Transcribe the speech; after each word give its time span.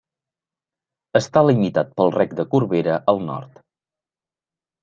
Està 1.19 1.43
limitat 1.49 1.93
pel 2.01 2.11
Rec 2.17 2.35
de 2.39 2.47
Corbera 2.55 2.99
al 3.15 3.25
nord. 3.29 3.63